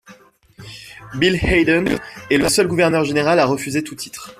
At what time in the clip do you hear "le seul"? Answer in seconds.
2.39-2.65